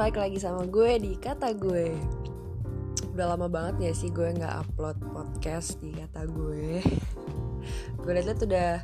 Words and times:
balik 0.00 0.16
lagi 0.16 0.40
sama 0.40 0.64
gue 0.64 0.96
di 0.96 1.12
kata 1.20 1.52
gue 1.60 1.92
Udah 3.12 3.36
lama 3.36 3.52
banget 3.52 3.84
ya 3.84 3.92
sih 3.92 4.08
gue 4.08 4.32
gak 4.32 4.64
upload 4.64 4.96
podcast 5.12 5.76
di 5.76 5.92
kata 5.92 6.24
gue 6.24 6.80
Gue 8.00 8.12
liat-liat 8.16 8.40
udah 8.40 8.80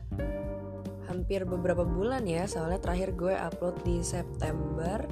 hampir 1.09 1.49
beberapa 1.49 1.89
bulan 1.89 2.21
ya 2.29 2.45
Soalnya 2.45 2.85
terakhir 2.85 3.17
gue 3.17 3.33
upload 3.33 3.81
di 3.81 4.05
September 4.05 5.09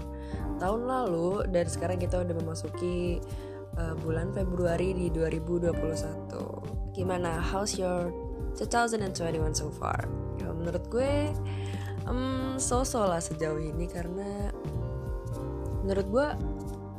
tahun 0.61 0.85
lalu 0.85 1.49
Dan 1.49 1.73
sekarang 1.73 1.97
kita 1.97 2.21
udah 2.21 2.37
memasuki 2.37 3.25
uh, 3.81 3.97
bulan 4.05 4.29
Februari 4.37 4.93
di 4.93 5.09
2021 5.09 6.93
Gimana? 6.93 7.41
How's 7.41 7.81
your 7.81 8.13
2021 8.61 9.57
so 9.57 9.73
far? 9.73 10.05
Ya, 10.37 10.53
menurut 10.53 10.85
gue 10.93 11.33
um, 12.05 12.61
so-so 12.61 13.09
lah 13.09 13.25
sejauh 13.25 13.57
ini 13.57 13.89
karena 13.89 14.53
menurut 15.85 16.07
gue 16.09 16.29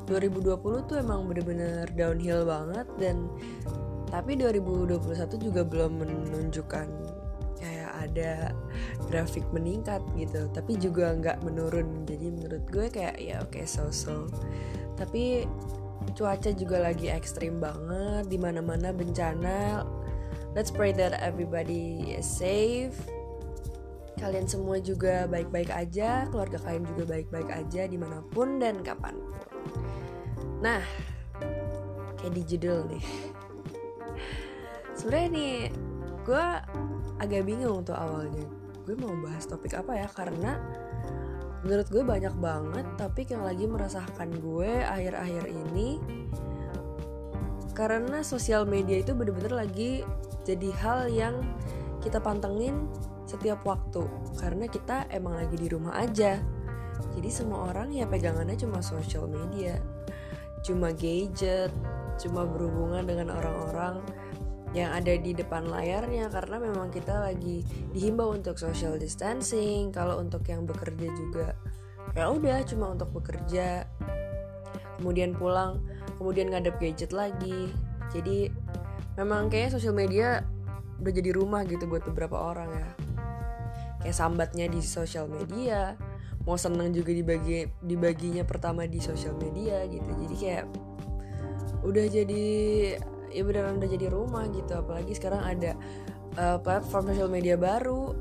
2020 0.05 0.85
tuh 0.85 0.95
emang 1.01 1.25
bener-bener 1.25 1.89
downhill 1.97 2.45
banget 2.45 2.85
dan 3.01 3.25
tapi 4.13 4.37
2021 4.37 5.01
juga 5.41 5.65
belum 5.65 5.97
menunjukkan 5.97 6.87
kayak 7.57 7.91
ada 8.05 8.53
grafik 9.09 9.43
meningkat 9.49 10.05
gitu. 10.13 10.45
Tapi 10.53 10.77
juga 10.77 11.17
nggak 11.17 11.41
menurun. 11.41 12.05
Jadi 12.05 12.29
menurut 12.29 12.63
gue 12.69 12.85
kayak 12.93 13.17
ya 13.17 13.41
oke 13.41 13.57
okay, 13.57 13.65
so-so. 13.65 14.29
Tapi 14.93 15.49
cuaca 16.13 16.53
juga 16.53 16.85
lagi 16.85 17.09
ekstrim 17.09 17.57
banget 17.57 18.29
di 18.29 18.37
mana-mana 18.37 18.93
bencana. 18.93 19.81
Let's 20.53 20.69
pray 20.69 20.93
that 20.95 21.17
everybody 21.19 22.15
is 22.15 22.29
safe 22.29 22.95
kalian 24.17 24.47
semua 24.47 24.79
juga 24.79 25.27
baik-baik 25.27 25.69
aja, 25.71 26.25
keluarga 26.31 26.57
kalian 26.61 26.85
juga 26.95 27.03
baik-baik 27.15 27.49
aja 27.51 27.87
di 27.87 27.97
mana 27.99 28.23
pun 28.31 28.57
dan 28.57 28.79
kapan 28.81 29.15
pun. 29.15 29.47
Nah, 30.63 30.81
kayak 32.19 32.33
di 32.33 32.43
judul 32.43 32.87
nih. 32.89 33.05
Sebenarnya 34.97 35.29
nih, 35.29 35.55
gue 36.23 36.45
agak 37.19 37.41
bingung 37.43 37.83
tuh 37.83 37.93
awalnya. 37.93 38.47
Gue 38.87 38.95
mau 38.97 39.13
bahas 39.19 39.43
topik 39.45 39.75
apa 39.75 39.93
ya? 39.93 40.07
Karena 40.07 40.55
menurut 41.65 41.89
gue 41.89 42.03
banyak 42.05 42.35
banget 42.37 42.85
topik 42.93 43.33
yang 43.33 43.41
lagi 43.41 43.65
merasakan 43.65 44.37
gue 44.37 44.85
akhir-akhir 44.85 45.49
ini 45.49 45.97
karena 47.73 48.21
sosial 48.21 48.69
media 48.69 49.01
itu 49.01 49.17
bener-bener 49.17 49.65
lagi 49.65 50.05
jadi 50.45 50.69
hal 50.77 51.09
yang 51.09 51.35
kita 52.05 52.21
pantengin 52.21 52.85
setiap 53.25 53.65
waktu 53.65 54.05
karena 54.37 54.65
kita 54.69 55.09
emang 55.09 55.37
lagi 55.37 55.57
di 55.57 55.67
rumah 55.69 55.97
aja. 55.97 56.39
Jadi 57.17 57.29
semua 57.29 57.73
orang 57.73 57.91
ya 57.91 58.07
pegangannya 58.07 58.55
cuma 58.55 58.79
social 58.79 59.27
media 59.27 59.81
cuma 60.65 60.89
gadget 60.89 61.69
cuma 62.17 62.41
berhubungan 62.41 63.05
dengan 63.05 63.37
orang-orang 63.37 64.01
yang 64.73 64.91
ada 64.91 65.13
di 65.15 65.31
depan 65.31 65.69
layarnya 65.69 66.27
karena 66.27 66.59
memang 66.59 66.91
kita 66.91 67.31
lagi 67.31 67.63
dihimbau 67.95 68.33
untuk 68.35 68.59
social 68.59 68.97
distancing 68.99 69.93
kalau 69.93 70.19
untuk 70.19 70.43
yang 70.49 70.67
bekerja 70.67 71.07
juga 71.15 71.55
ya 72.17 72.31
udah 72.31 72.63
cuma 72.65 72.95
untuk 72.95 73.11
bekerja. 73.11 73.87
Kemudian 74.99 75.35
pulang 75.35 75.83
kemudian 76.17 76.47
ngadep 76.51 76.79
gadget 76.79 77.11
lagi. 77.11 77.71
Jadi 78.11 78.47
memang 79.19 79.51
kayak 79.51 79.75
social 79.75 79.95
media 79.95 80.43
udah 81.03 81.11
jadi 81.11 81.35
rumah 81.35 81.67
gitu 81.67 81.87
buat 81.87 82.07
beberapa 82.07 82.39
orang 82.39 82.71
ya 82.71 83.04
kayak 84.05 84.13
sambatnya 84.13 84.69
di 84.69 84.85
sosial 84.85 85.25
media 85.25 85.97
mau 86.45 86.61
seneng 86.61 86.93
juga 86.93 87.09
dibagi 87.09 87.65
dibaginya 87.81 88.45
pertama 88.45 88.85
di 88.85 89.01
sosial 89.01 89.33
media 89.41 89.81
gitu. 89.89 90.05
Jadi 90.05 90.35
kayak 90.37 90.65
udah 91.81 92.05
jadi 92.05 92.45
ya 93.33 93.41
beneran 93.41 93.81
udah 93.81 93.89
jadi 93.89 94.07
rumah 94.13 94.45
gitu. 94.53 94.77
Apalagi 94.77 95.17
sekarang 95.17 95.41
ada 95.41 95.73
uh, 96.37 96.61
platform 96.61 97.09
sosial 97.09 97.33
media 97.33 97.57
baru 97.57 98.13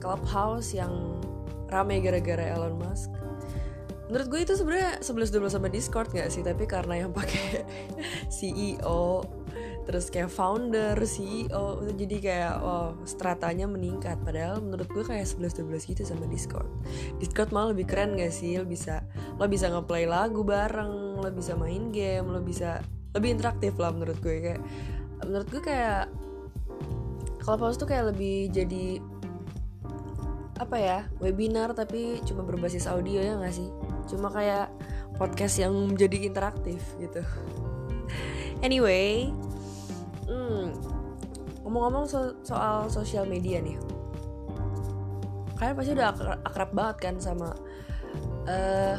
Clubhouse 0.00 0.72
yang 0.72 1.20
rame 1.68 2.00
gara-gara 2.00 2.56
Elon 2.56 2.80
Musk. 2.80 3.12
Menurut 4.08 4.26
gue 4.26 4.40
itu 4.42 4.54
sebenarnya 4.56 5.04
11-12 5.04 5.54
sama 5.54 5.68
Discord 5.70 6.10
gak 6.10 6.32
sih? 6.34 6.42
Tapi 6.42 6.64
karena 6.64 7.06
yang 7.06 7.12
pakai 7.14 7.62
CEO 8.40 9.22
terus 9.90 10.06
kayak 10.06 10.30
founder, 10.30 10.94
CEO 11.02 11.82
jadi 11.98 12.16
kayak 12.22 12.54
oh 12.62 12.94
stratanya 13.02 13.66
meningkat. 13.66 14.22
Padahal 14.22 14.62
menurut 14.62 14.86
gue 14.86 15.02
kayak 15.02 15.26
11-12 15.26 15.90
gitu 15.90 16.06
sama 16.06 16.30
Discord. 16.30 16.70
Discord 17.18 17.50
malah 17.50 17.74
lebih 17.74 17.90
keren 17.90 18.14
gak 18.14 18.30
sih? 18.30 18.54
Lo 18.54 18.62
bisa 18.62 19.02
lo 19.34 19.50
bisa 19.50 19.66
ngeplay 19.66 20.06
lagu 20.06 20.46
bareng 20.46 21.18
lo 21.18 21.26
bisa 21.34 21.58
main 21.58 21.90
game 21.90 22.22
lo 22.22 22.38
bisa 22.38 22.78
lebih 23.18 23.34
interaktif 23.34 23.74
lah 23.82 23.90
menurut 23.90 24.14
gue. 24.22 24.38
Kayak 24.38 24.62
menurut 25.26 25.48
gue 25.50 25.58
kayak 25.58 26.06
kalau 27.42 27.58
Clubhouse 27.58 27.82
tuh 27.82 27.90
kayak 27.90 28.14
lebih 28.14 28.46
jadi 28.54 29.02
apa 30.62 30.76
ya 30.78 30.98
webinar 31.18 31.74
tapi 31.74 32.22
cuma 32.22 32.46
berbasis 32.46 32.86
audio 32.86 33.18
ya 33.18 33.42
gak 33.42 33.58
sih? 33.58 33.66
Cuma 34.06 34.30
kayak 34.30 34.70
podcast 35.18 35.58
yang 35.58 35.74
menjadi 35.74 36.30
interaktif 36.30 36.78
gitu. 37.02 37.26
Anyway 38.62 39.34
hmm, 40.30 40.66
ngomong-ngomong 41.66 42.06
so 42.06 42.38
soal 42.46 42.86
sosial 42.86 43.26
media 43.26 43.58
nih. 43.58 43.76
Kalian 45.58 45.74
pasti 45.76 45.92
udah 45.92 46.08
akrab, 46.14 46.38
akrab 46.46 46.70
banget 46.72 46.96
kan 47.04 47.14
sama 47.20 47.52
uh, 48.48 48.96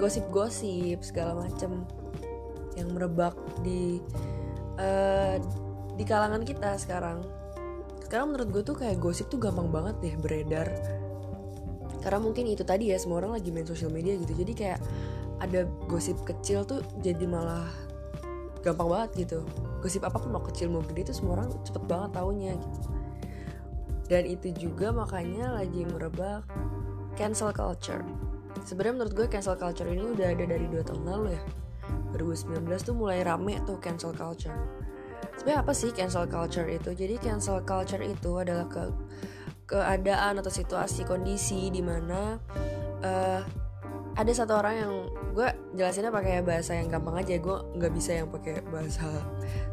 gosip-gosip 0.00 1.04
segala 1.04 1.36
macem 1.36 1.84
yang 2.78 2.88
merebak 2.96 3.36
di 3.60 4.00
uh, 4.80 5.36
di 5.98 6.04
kalangan 6.06 6.46
kita 6.46 6.80
sekarang. 6.80 7.20
Sekarang 8.08 8.32
menurut 8.32 8.48
gue 8.50 8.62
tuh 8.64 8.76
kayak 8.78 8.96
gosip 8.96 9.28
tuh 9.28 9.36
gampang 9.36 9.68
banget 9.68 10.00
deh 10.00 10.14
beredar. 10.16 10.68
Karena 12.00 12.16
mungkin 12.16 12.48
itu 12.48 12.64
tadi 12.64 12.88
ya 12.88 12.96
semua 12.96 13.20
orang 13.20 13.36
lagi 13.36 13.52
main 13.52 13.68
sosial 13.68 13.92
media 13.92 14.16
gitu. 14.16 14.32
Jadi 14.32 14.52
kayak 14.56 14.80
ada 15.44 15.68
gosip 15.84 16.16
kecil 16.24 16.64
tuh 16.64 16.80
jadi 17.04 17.28
malah 17.28 17.68
gampang 18.64 18.88
banget 18.88 19.28
gitu 19.28 19.40
gosip 19.80 20.04
apa 20.04 20.20
pun 20.20 20.30
mau 20.30 20.44
kecil 20.44 20.68
mau 20.68 20.84
gede 20.84 21.10
itu 21.10 21.14
semua 21.16 21.40
orang 21.40 21.48
cepet 21.64 21.82
banget 21.88 22.10
taunya 22.14 22.52
gitu. 22.56 22.80
Dan 24.10 24.22
itu 24.26 24.48
juga 24.54 24.90
makanya 24.90 25.56
lagi 25.56 25.86
merebak 25.86 26.44
cancel 27.14 27.54
culture. 27.54 28.02
Sebenarnya 28.66 28.94
menurut 29.00 29.12
gue 29.14 29.26
cancel 29.30 29.56
culture 29.56 29.86
ini 29.86 30.14
udah 30.14 30.34
ada 30.34 30.44
dari 30.44 30.66
dua 30.66 30.82
tahun 30.82 31.02
lalu 31.06 31.38
ya. 31.38 31.42
2019 32.10 32.66
tuh 32.82 32.94
mulai 32.94 33.22
rame 33.22 33.62
tuh 33.64 33.78
cancel 33.78 34.10
culture. 34.10 34.54
Sebenarnya 35.38 35.62
apa 35.62 35.72
sih 35.72 35.94
cancel 35.94 36.26
culture 36.26 36.66
itu? 36.66 36.90
Jadi 36.92 37.14
cancel 37.22 37.62
culture 37.62 38.02
itu 38.02 38.30
adalah 38.42 38.66
ke 38.66 38.90
keadaan 39.70 40.42
atau 40.42 40.50
situasi 40.50 41.06
kondisi 41.06 41.70
di 41.70 41.78
mana 41.78 42.42
uh, 43.06 43.40
ada 44.20 44.32
satu 44.36 44.52
orang 44.60 44.74
yang 44.76 44.92
gue 45.32 45.48
jelasinnya 45.80 46.12
pakai 46.12 46.44
bahasa 46.44 46.76
yang 46.76 46.92
gampang 46.92 47.24
aja. 47.24 47.40
Gue 47.40 47.56
nggak 47.80 47.92
bisa 47.96 48.20
yang 48.20 48.28
pakai 48.28 48.60
bahasa 48.68 49.08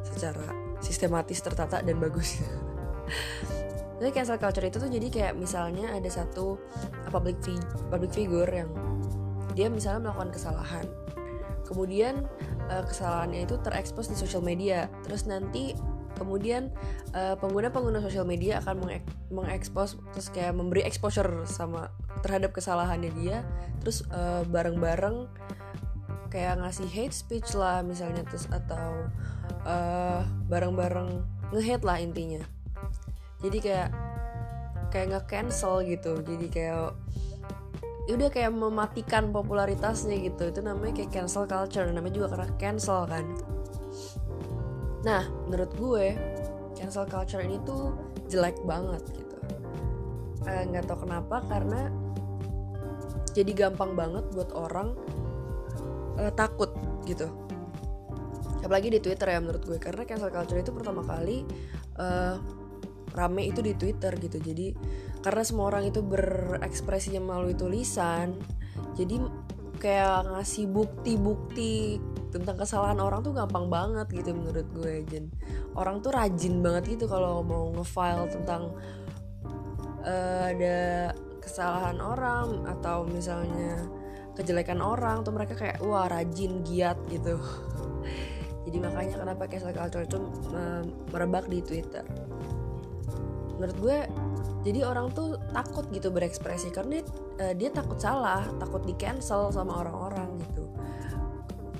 secara 0.08 0.47
sistematis 0.80 1.44
tertata 1.44 1.84
dan 1.84 2.00
bagus. 2.00 2.40
Jadi 4.00 4.09
cancel 4.13 4.38
culture 4.38 4.62
itu 4.62 4.78
tuh 4.78 4.94
jadi 4.94 5.09
kayak 5.09 5.34
misalnya 5.41 5.90
ada 5.90 6.06
satu 6.06 6.62
public 7.09 7.34
fi 7.41 7.58
public 7.90 8.13
figure 8.13 8.46
yang 8.46 8.69
dia 9.58 9.74
misalnya 9.74 10.06
melakukan 10.06 10.38
kesalahan. 10.38 10.85
Kemudian 11.66 12.29
uh, 12.69 12.85
kesalahannya 12.85 13.50
itu 13.50 13.58
terekspos 13.58 14.14
di 14.14 14.14
sosial 14.14 14.46
media. 14.46 14.85
Terus 15.02 15.26
nanti 15.26 15.73
kemudian 16.14 16.70
uh, 17.17 17.41
pengguna-pengguna 17.41 17.97
sosial 18.05 18.22
media 18.29 18.61
akan 18.61 18.85
mengek 18.85 19.03
mengekspos 19.34 19.97
terus 20.14 20.29
kayak 20.29 20.53
memberi 20.53 20.85
exposure 20.85 21.46
sama 21.50 21.90
terhadap 22.22 22.52
kesalahannya 22.53 23.11
dia 23.17 23.46
terus 23.81 24.03
eh, 24.09 24.43
bareng-bareng 24.47 25.28
kayak 26.28 26.59
ngasih 26.59 26.87
hate 26.91 27.16
speech 27.16 27.55
lah 27.55 27.81
misalnya 27.81 28.22
terus 28.28 28.46
atau 28.52 29.08
uh, 29.64 30.22
bareng-bareng 30.52 31.23
nge-hate 31.55 31.85
lah 31.87 31.97
intinya. 31.99 32.43
Jadi 33.40 33.58
kayak 33.64 33.90
kayak 34.91 35.05
nggak 35.14 35.25
cancel 35.31 35.84
gitu. 35.85 36.19
Jadi 36.23 36.47
kayak 36.52 36.96
ya 38.08 38.11
udah 38.16 38.29
kayak 38.31 38.52
mematikan 38.55 39.31
popularitasnya 39.31 40.19
gitu. 40.19 40.52
Itu 40.52 40.59
namanya 40.64 41.03
kayak 41.03 41.11
cancel 41.11 41.47
culture. 41.47 41.87
Namanya 41.87 42.16
juga 42.16 42.28
karena 42.35 42.47
cancel 42.59 43.08
kan. 43.08 43.25
Nah, 45.05 45.23
menurut 45.47 45.72
gue 45.79 46.05
cancel 46.75 47.08
culture 47.08 47.43
ini 47.43 47.61
tuh 47.64 47.96
jelek 48.28 48.59
banget 48.67 49.03
gitu. 49.16 49.37
Eh, 50.47 50.64
nggak 50.67 50.84
uh, 50.84 50.87
tau 50.87 50.99
kenapa 51.03 51.43
karena 51.47 51.91
jadi 53.37 53.69
gampang 53.69 53.93
banget 53.93 54.25
buat 54.34 54.49
orang 54.57 54.97
uh, 56.17 56.34
takut 56.34 56.73
gitu. 57.05 57.29
Apalagi 58.66 58.89
di 58.89 58.99
Twitter 58.99 59.29
ya 59.29 59.37
menurut 59.37 59.61
gue 59.61 59.78
karena 59.78 60.01
cancel 60.09 60.34
culture 60.34 60.57
itu 60.57 60.73
pertama 60.73 61.05
kali 61.05 61.45
uh, 62.01 62.41
rame 63.13 63.45
itu 63.45 63.61
di 63.61 63.78
Twitter 63.78 64.11
gitu. 64.17 64.41
Jadi 64.41 64.73
karena 65.22 65.45
semua 65.45 65.69
orang 65.69 65.85
itu 65.85 66.01
berekspresinya 66.01 67.22
melalui 67.22 67.53
tulisan, 67.53 68.34
jadi 68.97 69.22
kayak 69.78 70.33
ngasih 70.33 70.66
bukti-bukti 70.73 72.01
tentang 72.33 72.57
kesalahan 72.59 72.99
orang 72.99 73.23
tuh 73.23 73.31
gampang 73.31 73.69
banget 73.72 74.09
gitu 74.11 74.35
menurut 74.35 74.67
gue 74.75 75.05
Jen 75.07 75.31
orang 75.79 76.03
tuh 76.03 76.11
rajin 76.11 76.59
banget 76.59 76.97
gitu 76.97 77.07
kalau 77.07 77.40
mau 77.45 77.72
ngefile 77.72 78.28
tentang 78.28 78.75
uh, 80.03 80.43
ada 80.51 81.13
kesalahan 81.47 81.97
orang 82.03 82.67
atau 82.67 83.08
misalnya 83.08 83.88
kejelekan 84.38 84.84
orang 84.84 85.26
tuh 85.26 85.34
mereka 85.34 85.58
kayak 85.58 85.82
wah 85.82 86.05
rajin 86.05 86.61
giat 86.61 86.99
gitu. 87.09 87.40
Jadi 88.70 88.78
makanya 88.84 89.23
kenapa 89.23 89.47
cancel 89.47 89.72
culture 89.72 90.03
itu 90.03 90.20
merebak 91.16 91.47
di 91.47 91.64
Twitter. 91.64 92.03
Menurut 93.58 93.78
gue 93.79 93.97
jadi 94.67 94.84
orang 94.84 95.16
tuh 95.16 95.40
takut 95.55 95.88
gitu 95.96 96.11
berekspresi 96.11 96.76
karena 96.76 96.99
dia, 96.99 97.03
uh, 97.40 97.53
dia 97.55 97.70
takut 97.72 97.96
salah 97.96 98.43
takut 98.59 98.84
di 98.84 98.91
cancel 99.00 99.47
sama 99.50 99.79
orang-orang 99.79 100.28
gitu. 100.43 100.67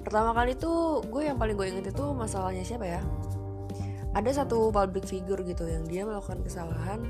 Pertama 0.08 0.32
kali 0.32 0.56
tuh 0.56 1.04
gue 1.04 1.28
yang 1.28 1.36
paling 1.36 1.60
gue 1.60 1.68
inget 1.68 1.92
itu 1.92 2.06
masalahnya 2.16 2.64
siapa 2.64 2.88
ya? 2.88 3.04
Ada 4.16 4.42
satu 4.44 4.72
public 4.72 5.04
figure 5.04 5.44
gitu 5.44 5.68
yang 5.68 5.84
dia 5.84 6.08
melakukan 6.08 6.40
kesalahan 6.48 7.04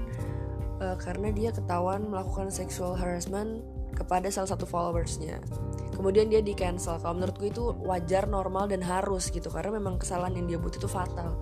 uh, 0.81 0.97
karena 0.97 1.29
dia 1.33 1.49
ketahuan 1.53 2.09
melakukan 2.09 2.49
sexual 2.53 2.93
harassment 2.97 3.61
kepada 3.97 4.29
salah 4.29 4.53
satu 4.53 4.69
followersnya. 4.69 5.41
Kemudian 5.97 6.29
dia 6.29 6.45
di 6.45 6.53
cancel 6.53 7.01
kalau 7.01 7.17
menurut 7.17 7.35
gue 7.41 7.49
itu 7.49 7.63
wajar 7.81 8.29
normal 8.29 8.69
dan 8.69 8.85
harus 8.85 9.33
gitu. 9.33 9.49
Karena 9.49 9.81
memang 9.81 9.97
kesalahan 9.97 10.37
yang 10.37 10.45
dia 10.45 10.57
buat 10.61 10.77
itu 10.77 10.85
fatal. 10.85 11.41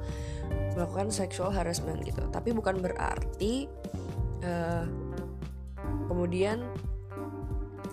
Melakukan 0.80 1.12
sexual 1.12 1.52
harassment 1.52 2.00
gitu. 2.08 2.24
Tapi 2.32 2.56
bukan 2.56 2.80
berarti 2.80 3.68
uh, 4.48 4.88
kemudian 6.08 6.64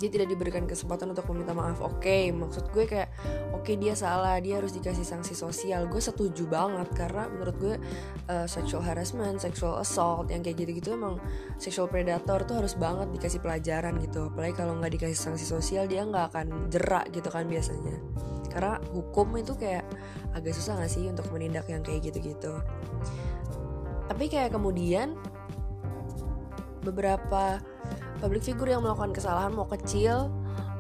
dia 0.03 0.11
tidak 0.11 0.35
diberikan 0.35 0.67
kesempatan 0.67 1.15
untuk 1.15 1.31
meminta 1.31 1.55
maaf. 1.55 1.79
Oke 1.79 2.03
okay, 2.03 2.25
maksud 2.35 2.75
gue 2.75 2.91
kayak 2.91 3.15
oke 3.55 3.63
okay, 3.63 3.79
dia 3.79 3.95
salah 3.95 4.43
dia 4.43 4.59
harus 4.59 4.75
dikasih 4.75 5.07
sanksi 5.07 5.39
sosial. 5.39 5.87
Gue 5.87 6.03
setuju 6.03 6.51
banget 6.51 6.91
karena 6.99 7.31
menurut 7.31 7.57
gue 7.63 7.75
uh, 8.27 8.47
sexual 8.51 8.83
harassment 8.83 9.39
sexual 9.39 9.79
assault 9.79 10.27
yang 10.27 10.43
kayak 10.43 10.59
gitu-gitu 10.59 10.99
emang 10.99 11.23
sexual 11.63 11.87
predator 11.87 12.43
tuh 12.43 12.59
harus 12.59 12.75
banget 12.75 13.15
dikasih 13.15 13.39
pelajaran 13.39 13.95
gitu. 14.03 14.27
Apalagi 14.35 14.59
kalau 14.59 14.75
nggak 14.83 14.99
dikasih 14.99 15.15
sanksi 15.15 15.47
sosial 15.47 15.87
dia 15.87 16.03
nggak 16.03 16.35
akan 16.35 16.67
jerak 16.67 17.07
gitu 17.15 17.31
kan 17.31 17.47
biasanya. 17.47 17.95
Karena 18.51 18.83
hukum 18.91 19.39
itu 19.39 19.55
kayak 19.57 19.87
agak 20.37 20.53
susah 20.53 20.77
gak 20.77 20.93
sih 20.93 21.09
untuk 21.09 21.25
menindak 21.33 21.65
yang 21.73 21.81
kayak 21.81 22.13
gitu-gitu. 22.13 22.61
Tapi 24.13 24.29
kayak 24.29 24.53
kemudian 24.53 25.17
beberapa 26.85 27.63
public 28.23 28.47
figure 28.47 28.71
yang 28.71 28.87
melakukan 28.87 29.11
kesalahan 29.11 29.51
mau 29.51 29.67
kecil 29.67 30.31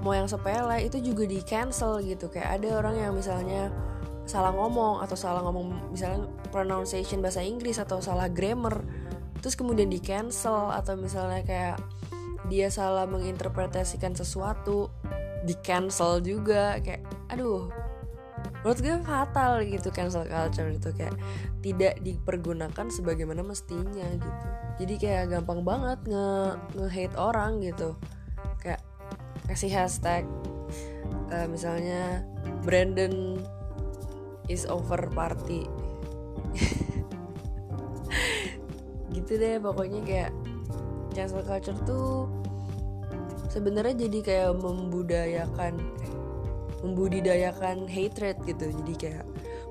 mau 0.02 0.14
yang 0.14 0.26
sepele 0.26 0.82
itu 0.82 0.98
juga 0.98 1.24
di 1.26 1.38
cancel 1.46 2.02
gitu. 2.02 2.26
Kayak 2.26 2.58
ada 2.58 2.68
orang 2.82 2.94
yang 2.98 3.12
misalnya 3.14 3.70
salah 4.26 4.50
ngomong 4.54 5.02
atau 5.02 5.14
salah 5.18 5.42
ngomong 5.46 5.90
misalnya 5.90 6.26
pronunciation 6.54 7.18
bahasa 7.22 7.42
Inggris 7.42 7.78
atau 7.78 7.98
salah 7.98 8.30
grammar 8.30 8.82
terus 9.42 9.58
kemudian 9.58 9.90
di 9.90 9.98
cancel 9.98 10.70
atau 10.70 10.94
misalnya 10.94 11.42
kayak 11.42 11.82
dia 12.46 12.70
salah 12.70 13.06
menginterpretasikan 13.10 14.14
sesuatu 14.14 14.90
di 15.46 15.54
cancel 15.62 16.22
juga. 16.22 16.78
Kayak 16.82 17.06
aduh 17.30 17.70
menurut 18.62 18.78
gue 18.78 18.94
fatal 19.02 19.52
gitu 19.66 19.90
cancel 19.90 20.22
culture 20.26 20.70
itu 20.70 20.94
kayak 20.94 21.18
tidak 21.66 21.98
dipergunakan 22.06 22.86
sebagaimana 22.90 23.42
mestinya 23.42 24.06
gitu. 24.14 24.46
Jadi 24.82 24.94
kayak 25.02 25.34
gampang 25.34 25.66
banget 25.66 25.98
nge 26.06 26.30
nge 26.78 26.88
hate 26.90 27.16
orang 27.18 27.58
gitu. 27.58 27.98
Kayak 28.62 28.82
kasih 29.50 29.70
hashtag 29.74 30.22
uh, 31.34 31.46
misalnya 31.50 32.22
Brandon 32.62 33.42
is 34.46 34.66
over 34.70 35.10
party. 35.10 35.66
Gitu 39.12 39.36
deh 39.36 39.60
pokoknya 39.60 40.00
kayak 40.08 40.32
cancel 41.12 41.44
culture 41.44 41.76
tuh 41.84 42.32
sebenarnya 43.52 44.08
jadi 44.08 44.18
kayak 44.24 44.50
membudayakan 44.56 45.76
membudidayakan 46.82 47.86
hatred 47.86 48.36
gitu. 48.44 48.70
Jadi 48.70 48.94
kayak 48.98 49.24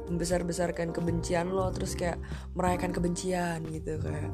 membesar-besarkan 0.08 0.92
kebencian 0.92 1.52
lo 1.52 1.72
terus 1.72 1.96
kayak 1.96 2.20
merayakan 2.56 2.92
kebencian 2.92 3.64
gitu 3.70 4.00
kayak. 4.02 4.32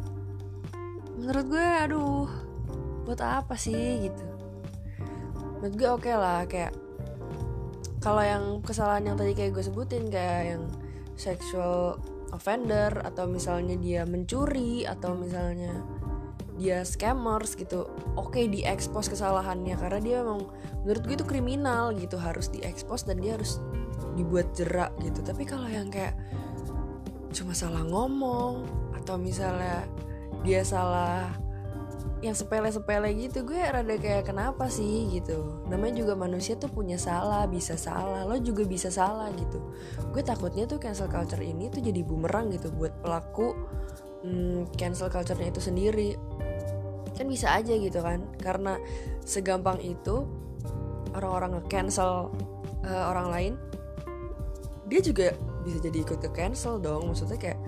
Menurut 1.18 1.46
gue 1.50 1.68
aduh 1.86 2.30
buat 3.06 3.22
apa 3.22 3.58
sih 3.58 4.10
gitu. 4.10 4.26
Menurut 5.60 5.76
gue 5.76 5.90
oke 5.90 6.02
okay 6.06 6.16
lah 6.16 6.46
kayak 6.46 6.74
kalau 7.98 8.22
yang 8.22 8.62
kesalahan 8.62 9.14
yang 9.14 9.18
tadi 9.18 9.34
kayak 9.34 9.58
gue 9.58 9.64
sebutin 9.66 10.08
kayak 10.08 10.56
yang 10.56 10.64
sexual 11.18 11.98
offender 12.30 12.92
atau 13.02 13.26
misalnya 13.26 13.74
dia 13.80 14.06
mencuri 14.06 14.86
atau 14.86 15.18
misalnya 15.18 15.82
dia 16.58 16.82
scammers 16.82 17.54
gitu 17.54 17.86
oke 18.18 18.34
okay, 18.34 18.50
diekspos 18.50 19.14
kesalahannya 19.14 19.78
karena 19.78 20.00
dia 20.02 20.16
emang 20.26 20.50
menurut 20.82 21.02
gue 21.06 21.16
itu 21.22 21.26
kriminal 21.26 21.94
gitu 21.94 22.18
harus 22.18 22.50
diekspos 22.50 23.06
dan 23.06 23.22
dia 23.22 23.38
harus 23.38 23.62
dibuat 24.18 24.50
jerak 24.58 24.94
gitu. 25.06 25.22
Tapi 25.22 25.46
kalau 25.46 25.70
yang 25.70 25.94
kayak 25.94 26.18
cuma 27.32 27.54
salah 27.54 27.86
ngomong 27.86 28.66
atau 28.98 29.16
misalnya 29.22 29.86
dia 30.42 30.66
salah 30.66 31.30
yang 32.18 32.34
sepele-sepele 32.34 33.14
gitu 33.14 33.46
gue 33.46 33.62
rada 33.62 33.94
kayak 34.02 34.26
kenapa 34.26 34.66
sih 34.74 35.06
gitu. 35.14 35.62
Namanya 35.70 36.02
juga 36.02 36.18
manusia 36.18 36.58
tuh 36.58 36.74
punya 36.74 36.98
salah 36.98 37.46
bisa 37.46 37.78
salah 37.78 38.26
lo 38.26 38.42
juga 38.42 38.66
bisa 38.66 38.90
salah 38.90 39.30
gitu. 39.38 39.62
Gue 40.10 40.26
takutnya 40.26 40.66
tuh 40.66 40.82
cancel 40.82 41.06
culture 41.14 41.46
ini 41.46 41.70
tuh 41.70 41.86
jadi 41.86 42.02
bumerang 42.02 42.50
gitu 42.50 42.74
buat 42.74 42.98
pelaku 43.06 43.54
hmm, 44.26 44.74
cancel 44.74 45.14
culture-nya 45.14 45.54
itu 45.54 45.62
sendiri 45.62 46.18
kan 47.18 47.26
bisa 47.26 47.52
aja 47.58 47.74
gitu 47.74 48.00
kan. 48.00 48.24
Karena 48.38 48.78
segampang 49.26 49.82
itu 49.82 50.24
orang-orang 51.18 51.58
nge-cancel 51.58 52.30
uh, 52.86 53.06
orang 53.10 53.28
lain 53.34 53.54
dia 54.88 55.04
juga 55.04 55.36
bisa 55.68 55.84
jadi 55.84 55.98
ikut 56.06 56.20
ke 56.24 56.30
cancel 56.32 56.80
dong. 56.80 57.12
Maksudnya 57.12 57.36
kayak 57.36 57.60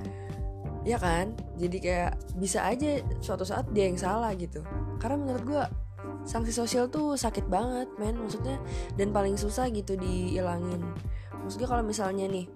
ya 0.88 0.96
kan? 0.96 1.36
Jadi 1.60 1.77
kayak 1.84 2.15
bisa 2.39 2.63
aja 2.63 3.03
suatu 3.20 3.44
saat 3.44 3.68
dia 3.75 3.91
yang 3.91 4.00
salah 4.00 4.32
gitu. 4.39 4.63
Karena 5.03 5.20
menurut 5.20 5.44
gue 5.44 5.63
sanksi 6.24 6.56
sosial 6.56 6.88
tuh 6.88 7.20
sakit 7.20 7.51
banget 7.51 7.91
men. 8.00 8.15
Maksudnya 8.15 8.56
dan 8.96 9.12
paling 9.12 9.36
susah 9.36 9.68
gitu 9.68 10.00
dihilangin. 10.00 10.79
Maksudnya 11.44 11.68
kalau 11.68 11.84
misalnya 11.84 12.25
nih 12.32 12.48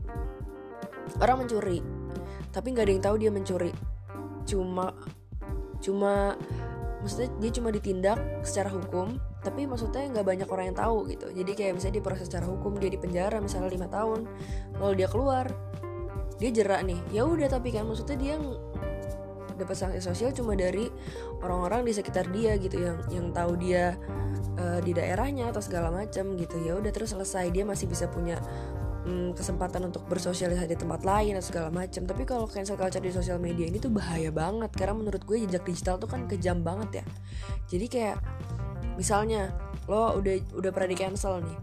orang 1.20 1.44
mencuri 1.44 1.84
tapi 2.54 2.70
nggak 2.72 2.86
ada 2.86 2.94
yang 2.94 3.04
tahu 3.04 3.16
dia 3.20 3.32
mencuri. 3.34 3.72
Cuma 4.48 4.96
cuma 5.84 6.40
maksudnya 7.04 7.30
dia 7.44 7.52
cuma 7.52 7.70
ditindak 7.70 8.18
secara 8.48 8.72
hukum 8.72 9.20
tapi 9.44 9.68
maksudnya 9.68 10.08
nggak 10.08 10.24
banyak 10.24 10.48
orang 10.48 10.72
yang 10.72 10.78
tahu 10.80 11.12
gitu. 11.12 11.28
Jadi 11.36 11.52
kayak 11.52 11.74
misalnya 11.76 12.00
diproses 12.00 12.32
secara 12.32 12.48
hukum 12.48 12.80
dia 12.80 12.88
di 12.88 12.96
penjara 12.96 13.44
misalnya 13.44 13.68
lima 13.68 13.92
tahun 13.92 14.24
lalu 14.80 14.94
dia 15.04 15.08
keluar 15.12 15.46
dia 16.40 16.50
jerak 16.50 16.82
nih. 16.88 17.00
Ya 17.12 17.28
udah 17.28 17.52
tapi 17.52 17.76
kan 17.76 17.84
maksudnya 17.84 18.16
dia 18.16 18.36
dapat 19.54 19.76
sanksi 19.78 20.02
sosial 20.02 20.34
cuma 20.34 20.58
dari 20.58 20.90
orang-orang 21.46 21.86
di 21.86 21.94
sekitar 21.94 22.26
dia 22.34 22.58
gitu 22.58 22.82
yang 22.82 22.98
yang 23.12 23.28
tahu 23.36 23.54
dia 23.60 24.00
uh, 24.58 24.80
di 24.82 24.96
daerahnya 24.96 25.52
atau 25.52 25.62
segala 25.62 25.92
macam 25.92 26.40
gitu. 26.40 26.56
Ya 26.64 26.80
udah 26.80 26.90
terus 26.90 27.12
selesai. 27.12 27.52
Dia 27.52 27.68
masih 27.68 27.92
bisa 27.92 28.08
punya 28.10 28.40
hmm, 29.04 29.36
kesempatan 29.36 29.88
untuk 29.88 30.08
bersosialisasi 30.08 30.68
di 30.68 30.80
tempat 30.80 31.04
lain 31.04 31.36
atau 31.38 31.48
segala 31.48 31.70
macam. 31.70 32.04
Tapi 32.08 32.24
kalau 32.24 32.46
cancel 32.48 32.80
culture 32.80 33.04
di 33.04 33.12
sosial 33.12 33.38
media 33.40 33.68
ini 33.68 33.78
tuh 33.80 33.92
bahaya 33.92 34.32
banget 34.32 34.72
karena 34.74 34.96
menurut 34.96 35.22
gue 35.24 35.44
jejak 35.44 35.64
digital 35.68 36.00
tuh 36.00 36.10
kan 36.10 36.26
kejam 36.26 36.64
banget 36.64 37.04
ya. 37.04 37.06
Jadi 37.68 37.86
kayak 37.92 38.18
misalnya 38.96 39.52
lo 39.90 40.16
udah 40.16 40.36
udah 40.56 40.72
pernah 40.72 40.90
di 40.90 40.98
cancel 40.98 41.44
nih 41.44 41.60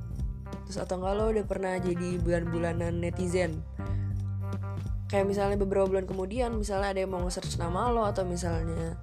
terus 0.66 0.86
atau 0.86 1.02
enggak 1.02 1.14
lo 1.18 1.24
udah 1.34 1.44
pernah 1.46 1.74
jadi 1.82 2.08
bulan-bulanan 2.22 3.02
netizen. 3.02 3.58
Kayak 5.10 5.26
misalnya 5.26 5.58
beberapa 5.58 5.90
bulan 5.90 6.06
kemudian 6.06 6.54
misalnya 6.54 6.94
ada 6.94 7.00
yang 7.02 7.10
mau 7.10 7.26
nge-search 7.26 7.58
nama 7.58 7.90
lo 7.90 8.06
atau 8.06 8.22
misalnya 8.22 8.94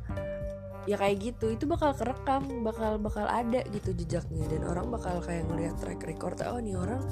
ya 0.88 0.96
kayak 0.96 1.20
gitu 1.20 1.52
itu 1.52 1.68
bakal 1.68 1.92
kerekam 1.92 2.64
bakal 2.64 2.96
bakal 2.96 3.28
ada 3.28 3.68
gitu 3.76 3.92
jejaknya. 3.92 4.48
Dan 4.48 4.64
orang 4.64 4.88
bakal 4.88 5.20
kayak 5.20 5.44
ngeliat 5.52 5.76
track 5.76 6.08
record 6.08 6.40
oh 6.48 6.56
nih 6.64 6.80
orang 6.80 7.04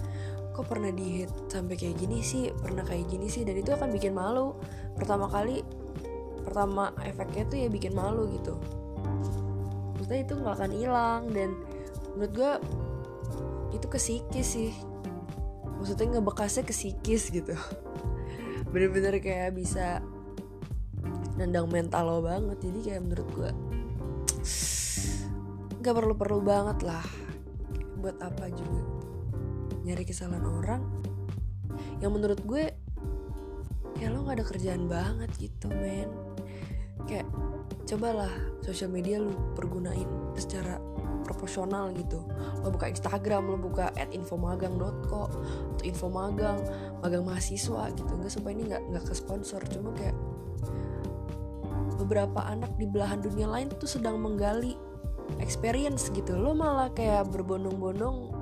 kok 0.56 0.72
pernah 0.72 0.88
di 0.88 1.28
hit 1.28 1.32
sampai 1.52 1.76
kayak 1.76 2.00
gini 2.00 2.24
sih 2.24 2.48
pernah 2.56 2.88
kayak 2.88 3.12
gini 3.12 3.28
sih 3.28 3.44
dan 3.44 3.60
itu 3.60 3.76
akan 3.76 3.92
bikin 3.92 4.16
malu. 4.16 4.56
Pertama 4.96 5.28
kali 5.28 5.60
pertama 6.48 6.96
efeknya 7.04 7.44
tuh 7.52 7.58
ya 7.60 7.68
bikin 7.68 7.92
malu 7.92 8.32
gitu. 8.32 8.56
Maksudnya 10.00 10.24
itu 10.24 10.34
nggak 10.40 10.56
akan 10.56 10.72
hilang 10.72 11.22
dan 11.36 11.60
menurut 12.16 12.32
gue 12.32 12.52
itu 13.76 13.86
ke 13.92 14.00
psikis 14.00 14.48
sih. 14.48 14.72
Maksudnya 15.76 16.16
ngebekasnya 16.16 16.64
ke 16.64 16.72
psikis 16.72 17.36
gitu. 17.36 17.52
Bener-bener 18.72 19.20
kayak 19.20 19.60
bisa 19.60 20.00
nendang 21.36 21.68
mental 21.68 22.08
lo 22.08 22.24
banget. 22.24 22.64
Jadi 22.64 22.80
kayak 22.80 23.02
menurut 23.04 23.28
gue 23.36 23.52
nggak 25.84 25.96
perlu-perlu 26.00 26.40
banget 26.40 26.80
lah. 26.88 27.04
Buat 28.00 28.24
apa 28.24 28.48
juga 28.56 29.05
nyari 29.86 30.04
kesalahan 30.04 30.44
orang 30.44 30.82
yang 32.02 32.12
menurut 32.12 32.42
gue 32.44 32.74
kayak 33.96 34.12
lo 34.12 34.28
nggak 34.28 34.44
ada 34.44 34.46
kerjaan 34.46 34.84
banget 34.90 35.30
gitu 35.40 35.72
men. 35.72 36.12
Kayak 37.06 37.30
cobalah 37.86 38.34
sosial 38.66 38.90
media 38.90 39.22
lu 39.22 39.32
pergunain 39.54 40.10
secara 40.36 40.82
proporsional 41.24 41.94
gitu. 41.96 42.22
Lo 42.62 42.70
buka 42.74 42.92
Instagram 42.92 43.50
lo 43.50 43.58
buka 43.58 43.94
at 43.96 44.12
infomagang.co 44.12 45.24
atau 45.78 45.84
infomagang 45.86 46.60
magang 47.02 47.24
mahasiswa 47.24 47.90
gitu. 47.96 48.10
Enggak 48.12 48.34
supaya 48.34 48.54
ini 48.58 48.64
nggak 48.70 48.84
nggak 48.92 49.06
ke 49.06 49.14
sponsor 49.16 49.62
cuma 49.72 49.94
kayak 49.96 50.18
beberapa 51.96 52.44
anak 52.44 52.76
di 52.76 52.86
belahan 52.86 53.24
dunia 53.24 53.48
lain 53.48 53.72
tuh 53.72 53.88
sedang 53.88 54.20
menggali 54.20 54.76
experience 55.40 56.12
gitu. 56.12 56.36
Lo 56.36 56.52
malah 56.54 56.92
kayak 56.92 57.32
berbondong-bondong 57.32 58.35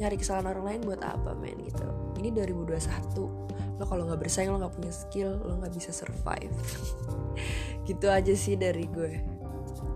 nyari 0.00 0.16
kesalahan 0.16 0.56
orang 0.56 0.64
lain 0.64 0.80
buat 0.88 1.04
apa 1.04 1.36
men 1.36 1.60
gitu. 1.60 1.84
Ini 2.16 2.32
2021 2.32 3.76
lo 3.80 3.84
kalau 3.88 4.08
nggak 4.08 4.20
bersaing 4.20 4.48
lo 4.48 4.60
nggak 4.60 4.76
punya 4.76 4.92
skill 4.92 5.36
lo 5.44 5.60
nggak 5.60 5.76
bisa 5.76 5.92
survive. 5.92 6.52
Gitu 7.88 8.06
aja 8.08 8.32
sih 8.36 8.56
dari 8.56 8.88
gue. 8.88 9.18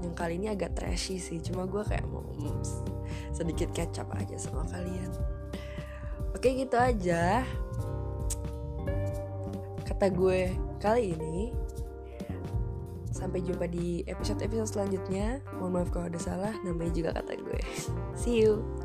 Yang 0.05 0.15
kali 0.17 0.35
ini 0.41 0.49
agak 0.53 0.77
trashy 0.77 1.21
sih 1.21 1.39
cuma 1.41 1.69
gue 1.69 1.85
kayak 1.85 2.05
mau 2.09 2.25
mm, 2.25 2.65
sedikit 3.31 3.71
kecap 3.73 4.09
aja 4.17 4.37
sama 4.41 4.67
kalian. 4.69 5.13
Oke 6.35 6.53
gitu 6.59 6.75
aja. 6.75 7.47
Kata 9.85 10.11
gue 10.11 10.53
kali 10.83 11.15
ini 11.15 11.55
sampai 13.15 13.47
jumpa 13.47 13.71
di 13.71 14.03
episode-episode 14.11 14.75
selanjutnya. 14.75 15.39
Mohon 15.61 15.73
maaf 15.81 15.89
kalau 15.95 16.07
ada 16.11 16.21
salah 16.21 16.53
namanya 16.67 16.93
juga 16.93 17.11
kata 17.15 17.39
gue. 17.39 17.61
See 18.21 18.43
you 18.43 18.84